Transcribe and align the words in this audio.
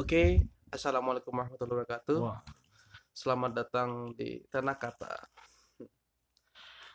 Oke, 0.00 0.40
assalamualaikum 0.72 1.36
warahmatullahi 1.36 1.84
wabarakatuh. 1.84 2.16
Wah, 2.24 2.40
Selamat 3.12 3.52
datang 3.52 4.16
di 4.16 4.40
Tanah 4.48 4.76
Kata. 4.80 5.12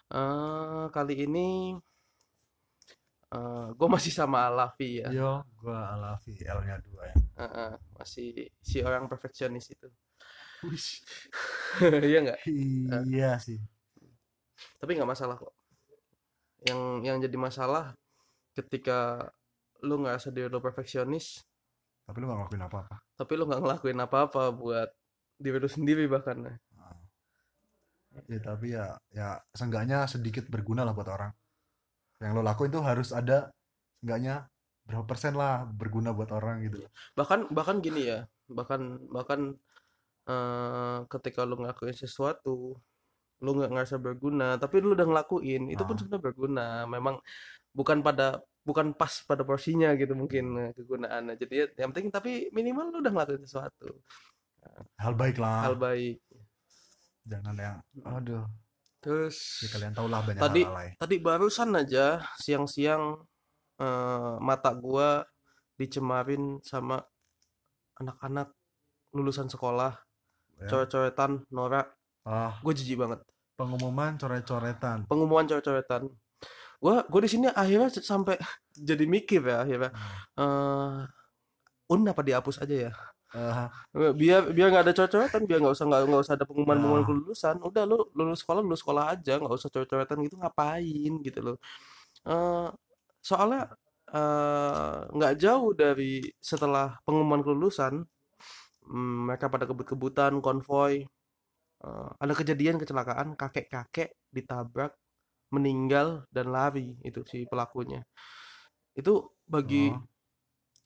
Eh, 0.10 0.86
kali 0.90 1.16
ini 1.30 1.78
gue 3.78 3.90
masih 3.92 4.10
sama 4.10 4.50
Alafi 4.50 5.06
ya. 5.06 5.14
yo, 5.14 5.46
gua 5.62 5.94
Alafi 5.94 6.42
L-nya 6.42 6.82
dua 6.82 7.14
ya. 7.14 7.16
Eh, 7.38 7.44
eh, 7.46 7.74
masih 8.02 8.50
si 8.58 8.82
orang 8.82 9.06
perfeksionis 9.06 9.70
itu. 9.70 9.88
Iya 12.10 12.18
nggak? 12.26 12.40
Iya 13.06 13.38
sih. 13.38 13.62
Tapi 14.82 14.98
nggak 14.98 15.12
masalah 15.14 15.38
kok. 15.38 15.54
Yang 16.66 16.82
yang 17.06 17.18
jadi 17.22 17.38
masalah 17.38 17.94
ketika 18.58 19.30
lu 19.86 20.02
ngerasa 20.02 20.34
diri 20.34 20.50
lu 20.50 20.58
perfeksionis, 20.58 21.46
Tapi 22.08 22.18
lu 22.24 22.32
gak 22.32 22.40
ngelakuin 22.40 22.64
apa-apa. 22.64 22.96
tapi 23.18 23.32
lu 23.36 23.44
nggak 23.50 23.62
ngelakuin 23.62 24.00
apa-apa 24.00 24.44
buat 24.56 24.90
diri 25.38 25.58
lu 25.60 25.68
sendiri 25.68 26.08
bahkan. 26.08 26.40
Nah. 26.40 26.56
Ya 28.26 28.40
tapi 28.42 28.74
ya, 28.74 28.98
ya 29.14 29.38
seenggaknya 29.54 30.08
sedikit 30.10 30.48
berguna 30.48 30.82
lah 30.88 30.96
buat 30.96 31.10
orang. 31.12 31.30
Yang 32.24 32.32
lo 32.34 32.42
lakuin 32.42 32.72
tuh 32.74 32.82
harus 32.82 33.14
ada 33.14 33.52
seenggaknya 34.00 34.48
berapa 34.88 35.04
persen 35.04 35.36
lah 35.36 35.68
berguna 35.68 36.16
buat 36.16 36.32
orang 36.32 36.64
gitu. 36.64 36.80
bahkan 37.12 37.44
bahkan 37.52 37.84
gini 37.84 38.08
ya 38.08 38.24
bahkan 38.48 38.96
bahkan 39.12 39.60
eh, 40.24 40.98
ketika 41.12 41.44
lu 41.44 41.60
ngelakuin 41.60 41.92
sesuatu 41.92 42.80
lu 43.44 43.50
nggak 43.52 43.68
ngerasa 43.68 44.00
berguna 44.00 44.56
tapi 44.56 44.80
lu 44.80 44.96
udah 44.96 45.04
ngelakuin 45.12 45.68
itu 45.68 45.84
pun 45.84 45.94
Ah. 45.94 46.00
sebenarnya 46.00 46.24
berguna 46.24 46.66
memang 46.88 47.20
bukan 47.76 48.00
pada 48.00 48.40
bukan 48.68 48.92
pas 48.92 49.24
pada 49.24 49.48
porsinya 49.48 49.96
gitu 49.96 50.12
mungkin 50.12 50.46
eh, 50.60 50.72
kegunaannya. 50.76 51.40
Jadi 51.40 51.54
ya, 51.56 51.66
yang 51.88 51.96
penting 51.96 52.12
tapi 52.12 52.52
minimal 52.52 52.92
lu 52.92 52.98
udah 53.00 53.12
ngelakuin 53.16 53.48
sesuatu. 53.48 53.88
Hal 55.00 55.16
baik 55.16 55.40
lah. 55.40 55.72
hal 55.72 55.80
baik. 55.80 56.20
Jangan 57.24 57.56
yang 57.56 57.78
aduh, 58.04 58.44
terus 59.00 59.64
ya 59.64 59.72
kalian 59.72 59.96
tau 59.96 60.08
lah 60.12 60.20
banyak 60.24 60.40
Tadi- 60.44 60.68
hal 60.68 60.76
lain. 60.76 60.92
tadi 61.00 61.16
barusan 61.20 61.70
aja 61.76 62.20
siang-siang 62.44 63.24
eh, 63.80 64.36
mata 64.44 64.76
gua 64.76 65.24
dicemarin 65.80 66.60
sama 66.68 67.00
anak-anak 67.96 68.52
lulusan 69.16 69.48
sekolah. 69.48 69.96
Ya. 70.58 70.66
coret-coretan 70.74 71.46
norak. 71.54 71.94
Ah, 72.26 72.58
gue 72.66 72.74
jijik 72.74 72.98
banget. 72.98 73.22
Pengumuman 73.54 74.18
coret-coretan. 74.18 75.06
pengumuman 75.06 75.46
coret-coretan 75.46 76.10
gue 76.84 76.96
gue 77.12 77.22
di 77.26 77.30
sini 77.34 77.48
akhirnya 77.50 77.90
sampai 78.12 78.36
jadi 78.90 79.04
mikir 79.10 79.42
ya 79.46 79.56
akhirnya. 79.66 79.92
Eh 80.40 80.98
un 81.94 82.02
apa 82.12 82.22
dihapus 82.28 82.58
aja 82.64 82.76
ya? 82.90 82.94
Ah, 83.36 83.68
biar 84.16 84.42
biar 84.56 84.68
nggak 84.72 84.84
ada 84.88 84.94
coret-coretan 84.98 85.44
biar 85.50 85.60
nggak 85.62 85.76
usah 85.76 85.86
nggak 85.90 86.02
nggak 86.10 86.24
usah 86.26 86.36
ada 86.40 86.46
pengumuman 86.48 86.78
pengumuman 86.80 87.04
Nah. 87.04 87.08
kelulusan. 87.10 87.56
Udah 87.64 87.84
lu 87.90 87.98
lulus 88.18 88.40
sekolah 88.44 88.62
lulus 88.66 88.82
sekolah 88.84 89.04
aja 89.14 89.34
nggak 89.42 89.56
usah 89.60 89.70
coret-coretan 89.74 90.18
gitu 90.26 90.36
ngapain 90.42 91.12
gitu 91.26 91.40
loh. 91.46 91.58
Eh, 92.28 92.68
soalnya 93.24 93.62
eh, 94.14 94.98
nggak 95.16 95.34
jauh 95.44 95.72
dari 95.76 96.24
setelah 96.42 96.98
pengumuman 97.06 97.42
kelulusan 97.46 97.94
mm, 98.88 99.18
mereka 99.32 99.48
pada 99.54 99.66
kebut-kebutan 99.70 100.40
konvoy. 100.46 101.04
Eh, 101.86 102.10
ada 102.24 102.34
kejadian 102.40 102.78
kecelakaan 102.82 103.36
kakek-kakek 103.40 104.10
ditabrak 104.34 104.94
meninggal 105.50 106.28
dan 106.30 106.52
lari 106.52 106.96
itu 107.02 107.24
si 107.24 107.48
pelakunya 107.48 108.04
itu 108.94 109.14
bagi 109.46 109.92
Oh. 109.92 110.02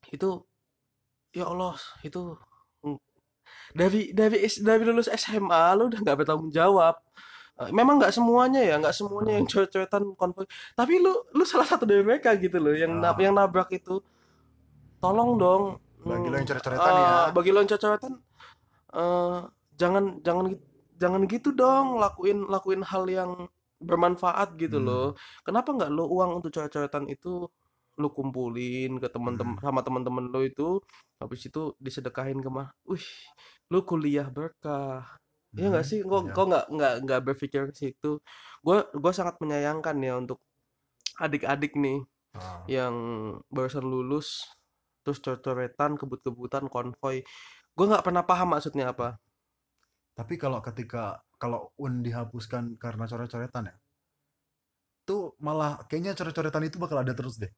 itu 0.09 0.29
ya 1.31 1.47
Allah 1.47 1.77
itu 2.01 2.35
mm, 2.81 2.99
dari 3.73 4.01
dari 4.11 4.37
dari 4.59 4.83
lulus 4.83 5.07
SMA 5.07 5.63
lu 5.77 5.89
udah 5.89 5.99
nggak 6.01 6.17
bertanggung 6.25 6.51
jawab 6.51 6.97
Eh, 7.61 7.69
memang 7.69 8.01
nggak 8.01 8.15
semuanya 8.15 8.57
ya 8.63 8.81
nggak 8.81 8.95
semuanya 8.95 9.37
yang 9.37 9.45
coret-coretan 9.45 10.17
konvoy 10.17 10.47
tapi 10.73 10.97
lu 10.97 11.13
lu 11.29 11.43
salah 11.45 11.67
satu 11.67 11.85
dari 11.85 12.01
mereka 12.01 12.33
gitu 12.33 12.57
loh 12.57 12.73
yang 12.73 12.97
Ah. 13.05 13.13
yang 13.21 13.37
nabrak 13.37 13.69
itu 13.69 14.01
tolong 14.97 15.37
dong 15.37 15.63
Bagi 16.01 16.25
lo 16.25 16.33
mm, 16.33 16.39
yang 16.41 16.47
coret-coretan 16.49 16.91
ya. 16.95 17.05
eh, 17.05 17.27
bagi 17.29 17.49
lo 17.53 17.57
yang 17.61 17.69
coret-coretan 17.69 18.13
eh, 18.97 19.39
jangan 19.77 20.03
jangan 20.25 20.45
jangan 20.97 21.21
gitu 21.29 21.49
dong 21.53 22.01
lakuin 22.01 22.49
lakuin 22.49 22.81
hal 22.81 23.03
yang 23.05 23.31
bermanfaat 23.81 24.55
gitu 24.61 24.77
Hmm. 24.79 24.85
loh 24.87 25.05
kenapa 25.45 25.69
nggak 25.75 25.91
lo 25.95 26.05
uang 26.09 26.31
untuk 26.41 26.51
coret-coretan 26.55 27.05
itu 27.09 27.49
lo 28.01 28.07
kumpulin 28.15 28.97
ke 29.01 29.07
teman-teman 29.11 29.57
Hmm. 29.57 29.63
sama 29.65 29.81
teman-teman 29.85 30.25
lo 30.33 30.39
itu 30.45 30.79
habis 31.21 31.41
itu 31.49 31.75
disedekahin 31.81 32.39
ke 32.45 32.49
mah 32.49 32.69
wih 32.87 33.03
lo 33.71 33.83
kuliah 33.89 34.27
berkah 34.31 35.05
Iya 35.59 35.67
nggak 35.67 35.83
Hmm, 35.83 35.91
sih 35.91 35.99
kok 36.07 36.21
iya. 36.25 36.33
kok 36.35 36.45
nggak 36.47 36.65
nggak 36.75 36.93
nggak 37.03 37.21
berpikir 37.27 37.61
ke 37.69 37.75
situ 37.75 38.11
gue 38.65 38.77
gue 38.95 39.11
sangat 39.13 39.35
menyayangkan 39.43 39.97
ya 39.99 40.13
untuk 40.21 40.39
adik-adik 41.19 41.73
nih 41.75 41.99
Ah. 42.35 42.63
yang 42.71 42.95
barusan 43.51 43.83
lulus 43.83 44.47
terus 45.03 45.19
coret-coretan 45.23 45.99
kebut-kebutan 45.99 46.65
konvoy 46.71 47.23
gue 47.77 47.85
nggak 47.89 48.05
pernah 48.07 48.23
paham 48.23 48.55
maksudnya 48.55 48.91
apa 48.95 49.19
Tapi 50.15 50.35
kalau 50.39 50.59
ketika 50.63 51.19
kalau 51.41 51.73
UN 51.81 52.05
dihapuskan 52.05 52.77
karena 52.77 53.09
coret-coretan 53.09 53.73
ya, 53.73 53.75
tuh 55.01 55.33
malah 55.41 55.81
kayaknya 55.89 56.13
coret-coretan 56.13 56.63
itu 56.69 56.77
bakal 56.77 57.01
ada 57.01 57.13
terus 57.17 57.41
deh. 57.41 57.49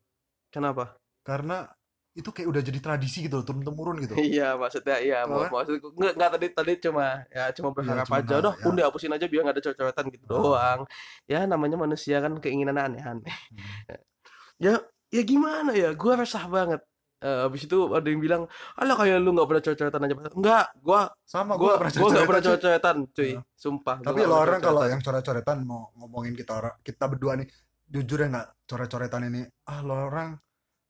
kenapa 0.47 0.95
Karena 1.27 1.67
itu 2.13 2.29
kayak 2.29 2.45
udah 2.45 2.61
jadi 2.61 2.77
tradisi 2.77 3.25
gitu 3.25 3.41
loh, 3.41 3.45
turun 3.47 3.65
temurun 3.65 3.97
gitu. 4.05 4.13
iya 4.37 4.53
maksudnya 4.53 5.01
iya 5.01 5.25
mak- 5.25 5.49
maksudku 5.49 5.91
nggak 5.97 6.13
nggak 6.13 6.31
tadi 6.37 6.47
tadi 6.53 6.73
cuma 6.85 7.25
ya 7.27 7.49
cuma 7.57 7.69
berharap 7.73 8.05
cuma 8.05 8.21
aja 8.21 8.33
udah 8.39 8.53
ya. 8.55 8.61
pun 8.63 8.73
dihapusin 8.77 9.11
aja 9.17 9.25
biar 9.27 9.41
nggak 9.43 9.55
ada 9.57 9.63
coret-coretan 9.65 10.05
gitu 10.13 10.23
Oh. 10.29 10.53
doang 10.53 10.79
ya 11.25 11.43
namanya 11.49 11.75
manusia 11.75 12.21
kan 12.23 12.37
keinginan 12.39 12.77
aneh-aneh 12.79 13.33
Hmm. 13.51 13.97
ya 14.65 14.73
ya 15.09 15.21
gimana 15.25 15.73
ya 15.73 15.89
gue 15.91 16.13
resah 16.15 16.45
banget 16.47 16.81
Eh, 17.23 17.39
habis 17.41 17.63
itu 17.63 17.77
ada 17.89 18.03
yang 18.03 18.19
bilang 18.19 18.41
alah 18.75 18.95
kayak 18.95 19.15
lu 19.17 19.31
nggak 19.31 19.47
pernah 19.47 19.63
coret-coretan 19.63 20.01
aja 20.01 20.15
enggak 20.35 20.65
gue 20.75 21.01
Sama 21.23 21.53
gue 21.55 21.71
pernah 21.73 21.91
gue 21.93 22.09
nggak 22.11 22.27
pernah 22.27 22.43
coret-coretan. 22.43 22.95
cuy. 23.09 23.31
Nah. 23.31 23.43
sumpah 23.55 23.95
gua 23.95 24.05
Tapi 24.05 24.19
lo 24.21 24.35
orang 24.35 24.59
kalau 24.59 24.83
yang 24.83 24.99
coret-coretan 24.99 25.57
mau 25.63 25.87
ngomongin 25.95 26.35
kita 26.35 26.51
orang 26.53 26.75
kita 26.81 27.07
berdua 27.07 27.39
nih, 27.39 27.47
jujur 27.85 28.19
ya 28.19 28.27
nggak 28.27 28.47
coret-coretan 28.65 29.21
ini. 29.25 29.41
Ah 29.63 29.79
lo 29.79 29.95
orang 30.03 30.35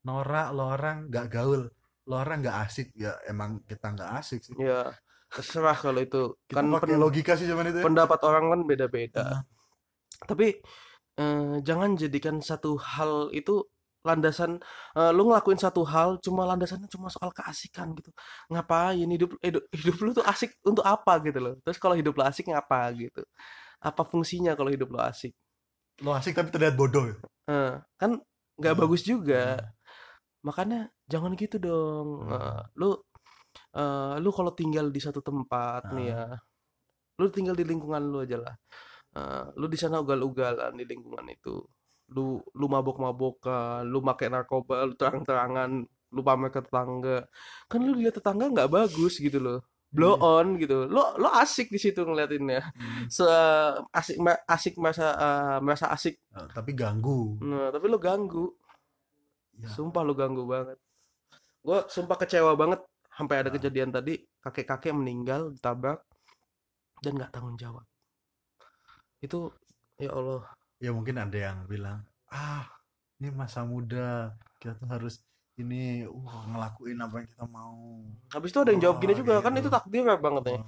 norak, 0.01 0.47
lo 0.51 0.63
orang 0.67 0.97
nggak 1.07 1.25
gaul, 1.29 1.61
lo 2.03 2.15
orang 2.15 2.41
nggak 2.41 2.57
asik. 2.65 2.89
Ya 2.93 3.13
emang 3.23 3.61
kita 3.63 3.93
nggak 3.93 4.09
asik 4.17 4.41
sih. 4.41 4.57
ya 4.57 4.89
terserah 5.29 5.73
kalau 5.73 5.97
itu 5.97 6.37
Kita 6.43 6.61
kan 6.61 6.69
pakai 6.71 6.93
logika 6.95 7.33
sih 7.33 7.45
cuman 7.45 7.65
itu. 7.67 7.77
ya. 7.77 7.83
pendapat 7.83 8.19
orang 8.21 8.45
kan 8.49 8.59
beda-beda 8.63 9.21
Ah. 9.23 9.41
tapi 10.23 10.61
eh, 11.15 11.55
jangan 11.61 11.93
jadikan 11.93 12.37
satu 12.39 12.77
hal 12.77 13.29
itu 13.31 13.65
landasan 14.03 14.59
eh, 14.99 15.11
lu 15.15 15.31
ngelakuin 15.31 15.59
satu 15.59 15.81
hal 15.87 16.19
cuma 16.19 16.43
landasannya 16.47 16.87
cuma 16.91 17.07
soal 17.11 17.31
keasikan 17.31 17.95
gitu. 17.97 18.11
Ngapain 18.51 19.07
hidup 19.07 19.31
hidup, 19.41 19.63
hidup 19.79 19.95
lu 20.03 20.11
tuh 20.15 20.25
asik 20.27 20.51
untuk 20.67 20.83
apa 20.85 21.19
gitu 21.23 21.39
loh. 21.39 21.53
Terus 21.63 21.77
kalau 21.79 21.95
hidup 21.97 22.13
lu 22.19 22.23
asik 22.27 22.47
ngapa 22.51 22.91
gitu? 22.99 23.23
Apa 23.83 24.03
fungsinya 24.07 24.53
kalau 24.59 24.71
hidup 24.71 24.89
lu 24.91 24.99
asik? 24.99 25.33
Lo 26.03 26.11
asik 26.15 26.35
tapi 26.35 26.49
terlihat 26.53 26.75
bodoh. 26.75 27.05
Eh, 27.49 27.73
kan 27.99 28.11
nggak 28.59 28.73
Hmm. 28.75 28.81
bagus 28.85 29.01
juga. 29.07 29.59
Makanya 30.43 30.91
jangan 31.07 31.31
gitu 31.39 31.55
dong. 31.59 32.07
Hmm. 32.27 32.33
Eh, 32.35 32.61
lu 32.79 32.89
eh, 33.75 34.15
lu 34.23 34.29
kalau 34.35 34.51
tinggal 34.55 34.89
di 34.91 34.99
satu 35.03 35.21
tempat 35.23 35.93
nih 35.95 36.07
ya 36.13 36.23
lu 37.21 37.29
tinggal 37.29 37.53
di 37.53 37.61
lingkungan 37.67 38.01
lu 38.09 38.25
aja 38.25 38.37
lah. 38.41 38.55
Eh, 39.15 39.45
lu 39.59 39.65
di 39.69 39.77
sana 39.77 40.01
ugal-ugalan 40.01 40.73
di 40.77 40.85
lingkungan 40.89 41.25
itu 41.29 41.61
lu 42.13 42.37
lu 42.53 42.65
mabok-mabokan 42.69 43.83
lu 43.83 43.99
pakai 43.99 44.29
narkoba 44.29 44.85
lu 44.85 44.93
terang-terangan 44.93 45.83
lu 46.13 46.21
pamer 46.21 46.53
ke 46.53 46.61
tetangga 46.61 47.25
kan 47.65 47.79
lu 47.81 47.97
lihat 47.97 48.21
tetangga 48.21 48.45
nggak 48.53 48.69
bagus 48.69 49.17
gitu 49.17 49.41
loh 49.41 49.59
blow 49.89 50.13
Iya. 50.13 50.25
on 50.25 50.47
gitu 50.57 50.77
lo 50.89 51.17
lo 51.17 51.29
asik 51.33 51.69
di 51.69 51.77
situ 51.77 52.01
ngeliatinnya 52.01 52.61
Hmm. 52.73 53.05
se 53.09 53.25
asik 53.89 54.17
asik 54.45 54.73
merasa 54.77 55.05
eh, 55.13 55.57
merasa 55.61 55.85
asik 55.89 56.17
Nah, 56.33 56.49
tapi 56.49 56.73
ganggu. 56.73 57.37
nah 57.41 57.69
tapi 57.69 57.85
lo 57.89 57.97
ganggu 57.97 58.53
Ya. 59.53 59.69
Sumpah 59.69 60.01
lu 60.01 60.17
ganggu 60.17 60.49
banget. 60.49 60.81
Gue 61.61 61.85
sumpah 61.85 62.17
kecewa 62.17 62.57
banget 62.57 62.81
sampai 63.13 63.45
ada 63.45 63.53
Nah. 63.53 63.55
kejadian 63.55 63.93
tadi 63.93 64.17
kakek-kakek 64.41 64.97
meninggal 64.97 65.53
ditabrak 65.53 66.01
dan 67.05 67.21
nggak 67.21 67.29
tanggung 67.29 67.53
jawab. 67.53 67.85
Itu 69.21 69.53
ya 70.01 70.09
Allah. 70.09 70.41
Ya 70.83 70.91
mungkin 70.91 71.15
ada 71.15 71.37
yang 71.37 71.57
bilang 71.63 72.03
ah 72.27 72.67
ini 73.23 73.31
masa 73.31 73.63
muda 73.63 74.35
kita 74.59 74.75
tuh 74.75 74.89
harus 74.91 75.23
ini 75.55 76.03
wah 76.11 76.43
ngelakuin 76.49 76.99
apa 76.99 77.23
yang 77.23 77.27
kita 77.31 77.45
mau 77.47 78.03
Habis 78.35 78.49
itu 78.51 78.59
ada 78.59 78.71
yang 78.75 78.81
jawab 78.83 78.97
gini 78.99 79.13
juga 79.15 79.39
kan 79.39 79.53
gitu. 79.55 79.63
itu 79.63 79.69
takdir 79.71 80.03
banget 80.17 80.43
ya. 80.49 80.59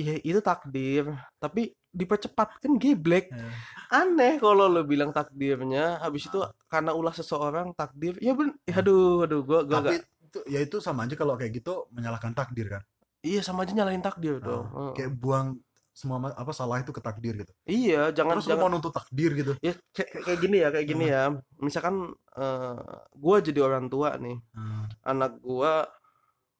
Iya 0.00 0.14
itu 0.24 0.40
takdir, 0.40 1.04
tapi 1.36 1.76
dipercepat 1.92 2.64
kan 2.64 2.72
geblek. 2.80 3.28
ya. 3.28 3.52
Aneh 3.92 4.40
kalau 4.40 4.64
lo 4.72 4.80
bilang 4.88 5.12
takdirnya, 5.12 6.00
habis 6.00 6.32
itu 6.32 6.40
karena 6.72 6.96
ulah 6.96 7.12
seseorang 7.12 7.76
takdir. 7.76 8.16
Ya 8.24 8.32
ben, 8.32 8.56
ya 8.64 8.80
aduh, 8.80 9.28
aduh, 9.28 9.44
gua 9.44 9.60
gua 9.68 9.84
tapi 9.84 10.00
gak. 10.00 10.08
itu 10.32 10.38
ya 10.48 10.58
itu 10.64 10.80
sama 10.80 11.04
aja 11.04 11.12
kalau 11.12 11.36
kayak 11.36 11.60
gitu 11.60 11.84
menyalahkan 11.92 12.32
takdir 12.32 12.72
kan 12.72 12.82
iya 13.20 13.44
sama 13.44 13.68
aja 13.68 13.76
nyalahin 13.76 14.00
takdir 14.00 14.40
Nah, 14.40 14.48
dong 14.48 14.64
Heeh. 14.72 14.92
kayak 14.96 15.12
buang 15.20 15.60
semua 15.92 16.16
apa 16.32 16.52
salah 16.56 16.80
itu 16.80 16.88
ke 16.88 17.04
takdir 17.04 17.36
gitu. 17.36 17.52
Iya 17.68 18.08
jangan 18.16 18.40
terus 18.40 18.48
jangan 18.48 18.64
mau 18.64 18.72
nuntut 18.72 18.96
takdir 18.96 19.30
gitu? 19.36 19.52
Ya 19.60 19.76
kayak, 19.92 20.10
kayak 20.24 20.38
gini 20.40 20.56
ya 20.58 20.68
kayak 20.72 20.86
gini 20.88 21.04
ya. 21.06 21.22
Misalkan 21.60 22.16
eh 22.32 22.80
gua 23.12 23.36
jadi 23.44 23.60
orang 23.60 23.92
tua 23.92 24.16
nih. 24.16 24.40
Hmm, 24.56 24.88
anak 25.04 25.36
gua 25.44 25.84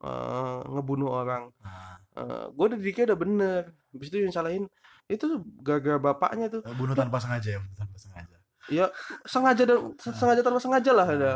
eh, 0.05 0.58
ngebunuh 0.69 1.11
orang. 1.11 1.49
Nah, 1.64 1.96
Eh, 2.12 2.44
gua 2.52 2.69
udah 2.69 2.76
didiknya 2.76 3.08
udah 3.08 3.19
bener. 3.25 3.62
Habis 3.96 4.12
itu 4.12 4.20
yang 4.20 4.37
salahin 4.37 4.69
itu 5.08 5.25
gara-gara 5.64 5.96
bapaknya 5.96 6.52
tuh. 6.52 6.61
Bunuh 6.76 6.93
tanpa 6.93 7.17
sengaja 7.17 7.56
ya 7.56 7.58
bunuh 7.64 7.73
tanpa 7.73 7.96
sengaja. 7.96 8.37
Ya 8.69 8.87
sengaja 9.25 9.62
dan 9.64 9.78
sengaja 9.96 10.40
tanpa 10.44 10.61
sengaja 10.61 10.93
lah 10.93 11.08
Ah. 11.08 11.14
ada 11.17 11.32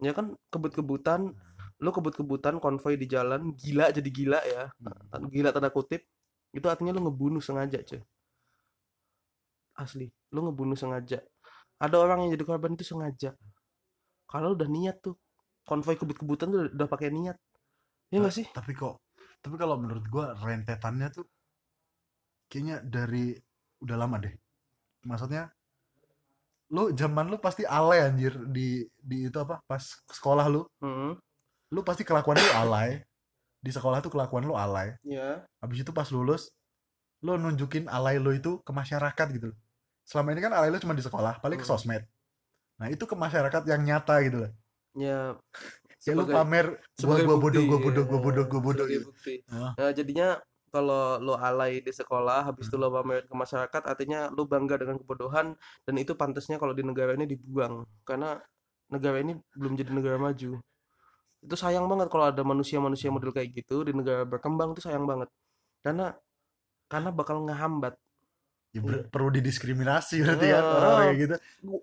ya 0.00 0.16
kan 0.16 0.32
kebut-kebutan. 0.48 1.36
Lu 1.84 1.90
kebut-kebutan 1.92 2.56
konvoy 2.64 2.96
di 2.96 3.04
jalan. 3.04 3.52
Gila 3.52 3.92
jadi 3.92 4.08
gila 4.08 4.40
ya. 4.40 4.72
Hmm. 4.80 5.28
gila 5.28 5.52
tanda 5.52 5.68
kutip 5.68 6.00
itu 6.50 6.66
artinya 6.66 6.94
lu 6.96 7.06
ngebunuh 7.06 7.42
sengaja 7.42 7.78
cuy. 7.86 8.02
Asli 9.78 10.06
lu 10.30 10.40
ngebunuh 10.46 10.78
sengaja. 10.78 11.22
Ada 11.80 11.96
orang 11.96 12.26
yang 12.26 12.30
jadi 12.36 12.44
korban 12.44 12.76
itu 12.76 12.84
sengaja. 12.86 13.34
Kalau 14.28 14.54
udah 14.54 14.68
niat 14.68 15.00
tuh. 15.02 15.16
Konvoy 15.64 15.94
kebut-kebutan 15.94 16.50
tuh 16.50 16.58
udah, 16.66 16.72
udah 16.74 16.88
pakai 16.90 17.14
niat. 17.14 17.36
Ya 18.10 18.18
nggak 18.18 18.34
sih? 18.34 18.46
tapi 18.50 18.74
kok 18.74 18.98
tapi 19.40 19.56
kalau 19.56 19.78
menurut 19.80 20.04
gua 20.10 20.36
rentetannya 20.36 21.08
tuh 21.14 21.24
kayaknya 22.50 22.82
dari 22.84 23.32
udah 23.80 23.96
lama 23.96 24.20
deh. 24.20 24.34
Maksudnya 25.06 25.48
lu 26.70 26.90
zaman 26.94 27.30
lu 27.30 27.38
pasti 27.38 27.62
alay 27.66 28.02
anjir 28.04 28.34
di 28.50 28.84
di 28.98 29.30
itu 29.30 29.38
apa 29.40 29.62
pas 29.64 29.80
sekolah 30.10 30.46
lu. 30.50 30.66
Hmm, 30.82 31.16
lu 31.70 31.80
pasti 31.86 32.02
kelakuan 32.02 32.36
lu 32.36 32.50
alay 32.52 33.00
di 33.60 33.70
sekolah 33.70 34.00
tuh 34.00 34.08
kelakuan 34.08 34.44
lu 34.44 34.56
alay. 34.56 34.96
Ya 35.04 35.44
habis 35.60 35.80
itu 35.80 35.92
pas 35.92 36.08
lulus 36.08 36.48
lu 37.20 37.36
nunjukin 37.36 37.84
alay 37.86 38.16
lu 38.16 38.32
itu 38.32 38.58
ke 38.60 38.72
masyarakat 38.72 39.26
gitu. 39.36 39.52
Loh 39.52 39.58
selama 40.04 40.32
ini 40.34 40.40
kan 40.40 40.52
alay 40.52 40.68
lu 40.68 40.80
cuma 40.80 40.96
di 40.96 41.04
sekolah 41.04 41.38
paling 41.38 41.60
ke 41.60 41.66
Hmm. 41.68 41.76
sosmed. 41.76 42.02
Nah 42.80 42.88
itu 42.88 43.04
ke 43.04 43.12
masyarakat 43.14 43.62
yang 43.68 43.80
nyata 43.84 44.16
gitu 44.24 44.38
loh. 44.48 44.52
Ya 44.98 45.38
ya 46.02 46.12
lu 46.18 46.24
sebagai- 46.26 46.34
pamer 46.34 46.66
gua 46.66 46.98
sebagai 46.98 47.24
gua 47.28 47.36
bodoh 47.38 47.62
bukti, 47.62 47.70
gua 47.70 47.78
bodoh 47.78 48.04
gua 48.04 48.18
bodoh 48.18 48.44
gua 48.48 48.60
bodoh 48.60 48.86
gitu. 48.88 49.04
bukti. 49.06 49.34
Ah. 49.46 49.70
Nah, 49.78 49.92
jadinya 49.92 50.28
kalau 50.70 51.18
lo 51.18 51.34
alay 51.36 51.78
di 51.78 51.92
sekolah, 51.92 52.46
habis 52.46 52.66
itu 52.66 52.74
lo 52.74 52.90
pamer 52.90 53.22
ke 53.22 53.34
masyarakat, 53.34 53.82
artinya 53.84 54.30
lo 54.30 54.46
bangga 54.46 54.78
dengan 54.78 54.98
kebodohan 54.98 55.54
dan 55.84 55.94
itu 55.94 56.14
pantasnya 56.14 56.58
kalau 56.58 56.74
di 56.74 56.82
negara 56.82 57.14
ini 57.14 57.26
dibuang. 57.28 57.86
Karena 58.02 58.38
negara 58.88 59.18
ini 59.20 59.34
belum 59.54 59.76
jadi 59.76 59.90
negara 59.92 60.16
maju. 60.16 60.58
Itu 61.40 61.56
sayang 61.56 61.88
banget 61.88 62.12
kalau 62.12 62.28
ada 62.28 62.42
manusia-manusia 62.42 63.08
model 63.08 63.32
kayak 63.32 63.52
gitu 63.52 63.82
di 63.82 63.92
negara 63.92 64.22
berkembang 64.24 64.72
itu 64.72 64.84
sayang 64.84 65.04
banget. 65.04 65.28
Karena 65.80 66.12
karena 66.86 67.10
bakal 67.10 67.40
ngehambat. 67.44 67.96
Ya, 68.70 68.78
ber- 68.78 69.02
Iya. 69.02 69.10
perlu 69.10 69.34
didiskriminasi 69.34 70.22
berarti 70.22 70.46
kan 70.46 70.62
Ah. 70.62 70.70
orang-orang 70.78 71.02
kayak 71.02 71.18
gitu 71.18 71.34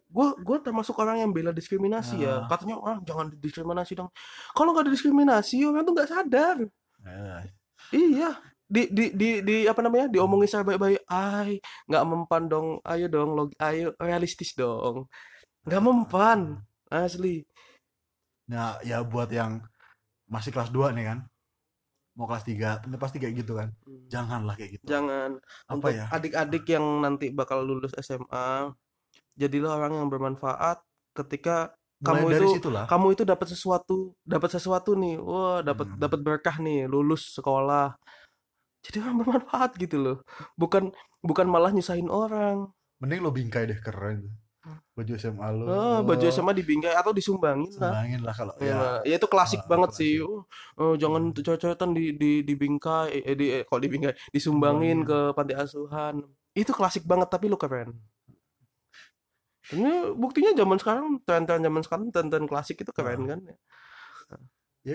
Gue 0.07 0.27
gue 0.39 0.57
termasuk 0.63 0.95
orang 1.03 1.19
yang 1.19 1.31
bela 1.35 1.51
diskriminasi 1.51 2.23
ya. 2.23 2.43
Ah. 2.43 2.47
Katanya 2.47 2.79
orang 2.79 3.03
jangan 3.03 3.27
diskriminasi 3.35 3.91
dong. 3.93 4.07
Kalau 4.55 4.71
nggak 4.71 4.87
diskriminasi 4.87 5.67
orang 5.67 5.83
tuh 5.83 5.91
nggak 5.91 6.07
sadar. 6.09 6.57
Eh, 7.03 7.43
Iya, 7.91 8.39
di 8.67 8.87
di 8.87 9.05
di 9.11 9.29
di 9.43 9.55
apa 9.63 9.79
namanya? 9.79 10.07
Diomongin 10.07 10.47
secara 10.47 10.63
baik-baik. 10.65 11.03
Ay, 11.07 11.59
nggak 11.87 12.03
mempan 12.03 12.43
dong. 12.47 12.67
Ayo 12.83 13.07
dong, 13.07 13.29
log, 13.31 13.49
ayo 13.59 13.91
realistis 13.99 14.51
dong. 14.53 15.07
Nggak 15.67 15.83
mempan, 15.83 16.39
asli. 16.87 17.43
Nah, 18.47 18.79
ya 18.83 19.03
buat 19.03 19.27
yang 19.31 19.59
masih 20.27 20.51
kelas 20.55 20.71
2 20.71 20.91
nih 20.95 21.05
kan. 21.11 21.19
Mau 22.17 22.25
kelas 22.25 22.43
3, 22.47 22.81
ini 22.87 22.97
pasti 22.97 23.21
kayak 23.21 23.35
gitu 23.45 23.53
kan. 23.59 23.69
Janganlah 24.09 24.57
kayak 24.57 24.79
gitu. 24.81 24.83
Jangan 24.89 25.37
Apa 25.69 25.73
untuk 25.77 25.91
ya? 25.93 26.05
adik-adik 26.09 26.63
yang 26.65 26.85
nanti 27.03 27.29
bakal 27.29 27.61
lulus 27.61 27.93
SMA, 28.01 28.73
jadilah 29.37 29.77
orang 29.77 30.01
yang 30.01 30.07
bermanfaat 30.09 30.81
ketika 31.13 31.77
Mulai 31.97 32.09
kamu 32.13 32.25
dari 32.29 32.45
itu 32.45 32.55
situlah. 32.61 32.85
kamu 32.89 33.07
itu 33.13 33.23
dapat 33.25 33.47
sesuatu, 33.53 33.97
dapat 34.25 34.49
sesuatu 34.53 34.93
nih. 34.97 35.17
Wah, 35.21 35.61
dapat 35.61 35.87
Hmm. 35.93 35.99
dapat 36.01 36.19
berkah 36.25 36.55
nih, 36.57 36.85
lulus 36.89 37.33
sekolah. 37.37 37.93
Jadi 38.85 38.97
orang 39.03 39.17
bermanfaat 39.21 39.71
gitu 39.77 39.97
loh. 39.99 40.17
Bukan 40.57 40.93
bukan 41.21 41.47
malah 41.49 41.69
nyusahin 41.73 42.07
orang. 42.09 42.69
Mending 43.01 43.21
lo 43.21 43.29
bingkai 43.29 43.69
deh 43.69 43.77
keren. 43.81 44.25
Baju 44.93 45.13
SMA 45.15 45.47
lo. 45.53 45.63
Oh, 45.65 45.97
baju 46.01 46.25
SMA 46.27 46.51
dibingkai 46.51 46.93
atau 46.93 47.13
disumbangin 47.13 47.69
lah. 47.77 47.93
Sumbangin 47.93 48.21
lah 48.25 48.33
kalau 48.33 48.53
Ya, 48.57 48.67
ya. 48.67 49.13
ya 49.13 49.15
itu 49.21 49.27
klasik 49.29 49.61
Ah, 49.61 49.67
banget 49.69 49.89
klasik. 49.93 50.05
sih. 50.05 50.13
Oh, 50.25 50.41
oh, 50.75 50.93
jangan 50.97 51.21
coret-coretan 51.31 51.89
di 51.93 52.17
di 52.17 52.31
dibingkai 52.41 53.13
eh, 53.13 53.35
di 53.37 53.45
eh, 53.51 53.63
kok 53.63 53.77
dibingkai 53.77 54.13
disumbangin 54.29 55.05
Sumbangin. 55.05 55.31
ke 55.31 55.35
panti 55.37 55.53
asuhan. 55.53 56.15
Itu 56.51 56.71
klasik 56.73 57.05
banget 57.05 57.29
tapi 57.29 57.45
lu 57.45 57.55
keren. 57.55 57.93
Ini 59.67 60.15
buktinya 60.15 60.55
zaman 60.55 60.77
sekarang 60.79 61.05
tren-tren 61.27 61.59
zaman 61.59 61.81
sekarang 61.83 62.05
tren-tren 62.09 62.45
klasik 62.47 62.79
itu 62.79 62.91
keren 62.91 63.21
Ah. 63.23 63.27
kan. 63.35 63.39
Ya 63.45 63.55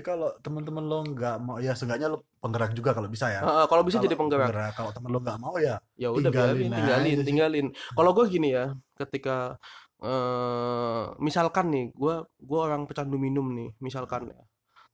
kalau 0.01 0.33
teman-teman 0.41 0.81
lo 0.89 1.05
nggak 1.05 1.37
mau 1.45 1.61
ya 1.61 1.77
seenggaknya 1.77 2.09
lo 2.09 2.25
penggerak 2.41 2.73
juga 2.73 2.97
kalau 2.97 3.13
bisa 3.13 3.29
ya. 3.29 3.45
Ah, 3.45 3.69
kalau 3.69 3.85
bisa 3.85 4.01
jadi 4.01 4.17
penggerak. 4.17 4.73
Kalau 4.73 4.89
teman 4.89 5.13
lo 5.13 5.21
nggak 5.21 5.37
mau 5.37 5.61
ya 5.61 5.77
Ya 6.01 6.09
udah 6.09 6.33
tinggalin 6.33 6.57
biarin, 6.57 6.73
aja 6.73 6.79
tinggalin, 6.81 7.19
tinggalin. 7.29 7.67
Kalau 7.93 8.11
gue 8.17 8.25
gini 8.33 8.57
ya, 8.57 8.73
ketika 8.97 9.61
eh 10.01 11.05
misalkan 11.21 11.69
nih, 11.69 11.85
gue 11.93 12.15
gua 12.43 12.59
orang 12.67 12.89
pecandu 12.89 13.21
minum 13.21 13.45
nih, 13.53 13.71
misalkan 13.79 14.33
ya, 14.33 14.41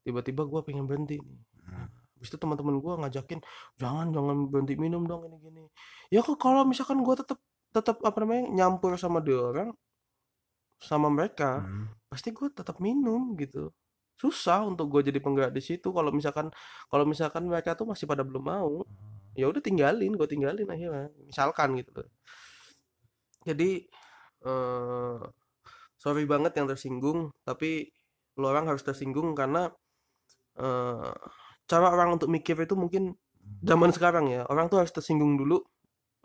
tiba-tiba 0.02 0.44
gue 0.44 0.60
pengen 0.66 0.84
berhenti 0.84 1.22
nih. 1.22 1.40
Hmm. 1.64 1.86
Habis 2.18 2.34
itu 2.34 2.36
teman-teman 2.42 2.82
gue 2.82 2.92
ngajakin, 2.98 3.38
jangan 3.78 4.10
jangan 4.10 4.36
berhenti 4.50 4.74
minum 4.74 5.06
dong 5.06 5.30
ini 5.30 5.38
gini. 5.38 5.64
Ya 6.10 6.20
kok 6.26 6.36
kalau 6.42 6.66
misalkan 6.66 7.00
gue 7.06 7.14
tetap 7.14 7.38
tetap 7.72 8.02
apa 8.02 8.16
namanya 8.24 8.50
nyampur 8.50 8.98
sama 8.98 9.22
dia 9.22 9.38
orang, 9.38 9.70
sama 10.82 11.08
mereka, 11.08 11.62
Hmm. 11.62 11.86
pasti 12.10 12.34
gue 12.34 12.48
tetap 12.50 12.82
minum 12.82 13.32
gitu. 13.38 13.70
Susah 14.18 14.66
untuk 14.66 14.90
gue 14.90 15.08
jadi 15.08 15.22
penggerak 15.22 15.54
di 15.54 15.62
situ. 15.62 15.94
Kalau 15.94 16.10
misalkan 16.10 16.50
kalau 16.90 17.04
misalkan 17.06 17.46
mereka 17.46 17.78
tuh 17.78 17.86
masih 17.86 18.04
pada 18.10 18.26
belum 18.26 18.42
mau, 18.42 18.82
ya 19.38 19.46
udah 19.46 19.62
tinggalin 19.62 20.12
gue 20.18 20.28
tinggalin 20.28 20.66
akhirnya 20.66 21.08
misalkan 21.22 21.78
gitu 21.78 22.02
loh. 22.02 22.10
Jadi 23.46 23.86
eh 24.42 25.18
sorry 25.98 26.26
banget 26.26 26.54
yang 26.58 26.66
tersinggung 26.70 27.34
tapi 27.42 27.90
lo 28.38 28.50
orang 28.50 28.70
harus 28.70 28.82
tersinggung 28.82 29.34
karena 29.38 29.70
eh 30.58 31.14
cara 31.68 31.86
orang 31.94 32.18
untuk 32.18 32.26
mikir 32.32 32.58
itu 32.58 32.74
mungkin 32.74 33.14
zaman 33.62 33.94
sekarang 33.94 34.26
ya. 34.34 34.42
Orang 34.50 34.66
tuh 34.66 34.82
harus 34.82 34.90
tersinggung 34.90 35.38
dulu 35.38 35.62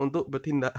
untuk 0.02 0.26
bertindak. 0.26 0.74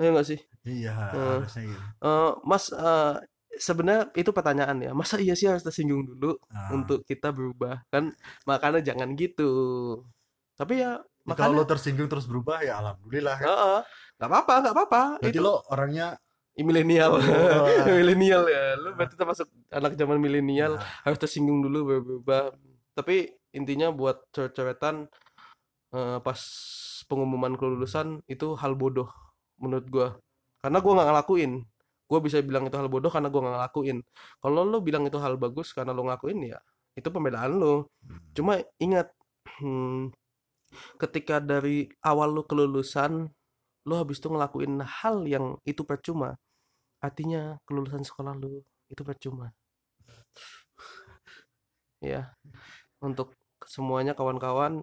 Ya 0.00 0.08
nggak 0.08 0.24
sih? 0.24 0.40
Iya, 0.64 0.92
harusnya 0.96 1.62
gitu. 1.68 1.82
Eh, 2.00 2.32
mas 2.48 2.64
eh, 2.72 3.14
sebenarnya 3.56 4.08
itu 4.16 4.30
pertanyaan 4.32 4.76
ya 4.80 4.90
masa 4.96 5.20
iya 5.20 5.36
sih 5.36 5.48
harus 5.48 5.64
tersinggung 5.64 6.08
dulu 6.08 6.40
Nah, 6.48 6.72
untuk 6.72 7.04
kita 7.04 7.32
berubah? 7.32 7.84
Kan 7.92 8.12
makanya 8.48 8.80
jangan 8.80 9.12
gitu. 9.16 9.52
Tapi 10.56 10.80
ya 10.80 11.00
ya 11.02 11.34
kalau 11.38 11.54
lo 11.54 11.62
makanya 11.62 11.70
tersinggung 11.76 12.08
terus 12.10 12.26
berubah 12.26 12.64
ya 12.64 12.80
alhamdulillah 12.80 13.36
kan. 13.38 13.46
Heeh. 13.48 13.80
nggak 14.18 14.28
apa-apa 14.30 14.54
nggak 14.62 14.74
apa-apa. 14.74 15.02
Berarti 15.20 15.38
itu 15.38 15.42
lo 15.44 15.54
orangnya 15.68 16.06
milenial. 16.56 17.10
Wah. 17.18 17.86
milenial 17.98 18.42
ya. 18.48 18.64
Lu 18.76 18.90
berarti 18.96 19.14
termasuk 19.16 19.48
anak 19.72 19.96
zaman 19.96 20.18
milenial. 20.20 20.76
Ya, 20.78 20.84
harus 21.04 21.18
tersinggung 21.20 21.60
dulu 21.64 21.78
baru 21.88 22.00
berubah. 22.04 22.42
Tapi 22.92 23.32
intinya 23.52 23.92
buat 23.92 24.28
coret-coretan 24.32 25.08
eh, 25.92 26.18
pas 26.20 26.40
pengumuman 27.08 27.52
kelulusan 27.56 28.24
itu 28.28 28.56
hal 28.56 28.76
bodoh 28.76 29.08
menurut 29.60 29.86
gua. 29.88 30.08
Karena 30.62 30.78
gua 30.80 30.92
nggak 31.00 31.08
ngelakuin 31.12 31.52
gua 32.12 32.20
bisa 32.26 32.38
bilang 32.44 32.64
itu 32.68 32.76
hal 32.80 32.88
bodoh 32.92 33.08
karena 33.14 33.28
gua 33.32 33.40
nggak 33.44 33.54
ngelakuin. 33.56 33.98
Kalau 34.42 34.60
lo 34.68 34.78
bilang 34.84 35.04
itu 35.08 35.18
hal 35.24 35.34
bagus 35.40 35.68
karena 35.76 35.92
lo 35.96 36.02
ngelakuin 36.06 36.40
ya 36.52 36.60
itu 36.98 37.08
pembelaan 37.08 37.52
lo 37.56 37.88
hmm, 38.04 38.36
Cuma 38.36 38.60
ingat, 38.80 39.08
hmm, 39.60 40.12
ketika 41.00 41.36
dari 41.40 41.88
awal 42.04 42.32
lu 42.32 42.42
kelulusan, 42.48 43.28
lu 43.88 43.94
habis 44.00 44.18
itu 44.20 44.28
ngelakuin 44.32 44.80
hal 44.84 45.24
yang 45.28 45.56
itu 45.68 45.82
percuma, 45.84 46.36
artinya 47.04 47.60
kelulusan 47.68 48.04
sekolah 48.08 48.34
lu 48.40 48.64
itu 48.92 49.02
percuma. 49.04 49.52
Ya, 52.02 52.34
untuk 53.04 53.36
semuanya 53.68 54.12
kawan-kawan, 54.18 54.82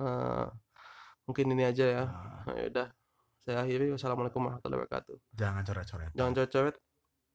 eh, 0.00 0.46
mungkin 1.26 1.46
ini 1.54 1.64
aja 1.70 1.86
ya. 1.86 2.04
nah, 2.46 2.54
Ya 2.56 2.64
udah, 2.70 2.88
saya 3.50 3.66
akhiri. 3.66 3.90
Wassalamualaikum 3.90 4.46
warahmatullahi 4.46 4.86
wabarakatuh. 4.86 5.16
jangan 5.34 5.66
coret-coret 5.66 6.10
Jangan 6.14 6.32
coret-coret. 6.38 6.76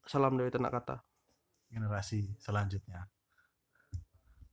Salam 0.07 0.39
dari 0.39 0.47
Tenak 0.47 0.71
Kata. 0.71 0.97
generasi 1.67 2.31
selanjutnya 2.39 3.03